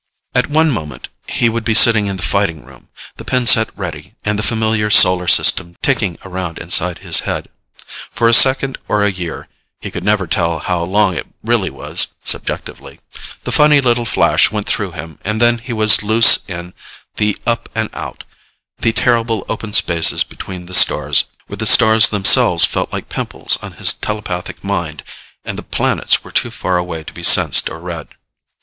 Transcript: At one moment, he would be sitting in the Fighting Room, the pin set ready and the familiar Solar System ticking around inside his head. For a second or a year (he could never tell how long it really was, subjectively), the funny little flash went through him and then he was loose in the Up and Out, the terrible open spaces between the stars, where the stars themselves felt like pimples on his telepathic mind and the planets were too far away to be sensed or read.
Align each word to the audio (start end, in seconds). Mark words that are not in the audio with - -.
At 0.33 0.49
one 0.49 0.71
moment, 0.71 1.09
he 1.27 1.47
would 1.47 1.63
be 1.63 1.75
sitting 1.75 2.07
in 2.07 2.17
the 2.17 2.23
Fighting 2.23 2.65
Room, 2.65 2.89
the 3.17 3.23
pin 3.23 3.45
set 3.45 3.69
ready 3.77 4.15
and 4.23 4.39
the 4.39 4.41
familiar 4.41 4.89
Solar 4.89 5.27
System 5.27 5.75
ticking 5.83 6.17
around 6.25 6.57
inside 6.57 6.97
his 7.05 7.19
head. 7.19 7.49
For 8.09 8.27
a 8.27 8.33
second 8.33 8.79
or 8.87 9.03
a 9.03 9.11
year 9.11 9.47
(he 9.79 9.91
could 9.91 10.03
never 10.03 10.25
tell 10.25 10.57
how 10.57 10.83
long 10.85 11.15
it 11.15 11.27
really 11.43 11.69
was, 11.69 12.13
subjectively), 12.23 12.99
the 13.43 13.51
funny 13.51 13.79
little 13.79 14.05
flash 14.05 14.49
went 14.49 14.65
through 14.65 14.93
him 14.93 15.19
and 15.23 15.39
then 15.39 15.59
he 15.59 15.71
was 15.71 16.01
loose 16.01 16.39
in 16.47 16.73
the 17.17 17.37
Up 17.45 17.69
and 17.75 17.91
Out, 17.93 18.23
the 18.79 18.93
terrible 18.93 19.45
open 19.47 19.71
spaces 19.71 20.23
between 20.23 20.65
the 20.65 20.73
stars, 20.73 21.25
where 21.45 21.57
the 21.57 21.67
stars 21.67 22.09
themselves 22.09 22.65
felt 22.65 22.91
like 22.91 23.07
pimples 23.07 23.59
on 23.61 23.73
his 23.73 23.93
telepathic 23.93 24.63
mind 24.63 25.03
and 25.45 25.59
the 25.59 25.61
planets 25.61 26.23
were 26.23 26.31
too 26.31 26.49
far 26.49 26.79
away 26.79 27.03
to 27.03 27.13
be 27.13 27.21
sensed 27.21 27.69
or 27.69 27.79
read. 27.79 28.07